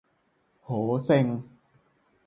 [0.63, 0.69] โห
[1.05, 1.25] เซ็ง